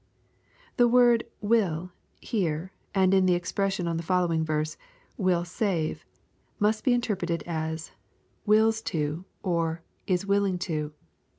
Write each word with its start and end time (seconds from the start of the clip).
]The 0.77 0.87
word" 0.87 1.25
will" 1.53 1.91
here, 2.19 2.71
and 2.95 3.13
in 3.13 3.27
the 3.27 3.35
expression 3.35 3.87
m 3.87 3.97
the 3.97 4.01
following 4.03 4.43
verse, 4.43 4.75
"mH 5.19 5.43
save," 5.45 6.07
must 6.59 6.83
be 6.83 6.91
interpreted 6.95 7.43
as^ 7.45 7.91
"wilh 8.47 8.65
LUKE, 8.65 8.75
CHAP. 8.77 8.95
IX. 8.95 8.95
813 8.97 9.01
to," 9.05 9.25
or, 9.47 9.83
"is 10.07 10.25
willing 10.25 10.57
to." 10.57 10.93